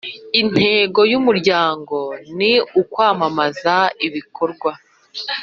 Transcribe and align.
Intego 0.41 0.99
y 1.11 1.17
umuryango 1.19 1.97
ni 2.37 2.53
ukwamamaza 2.81 3.75
ibikorwa 4.07 4.71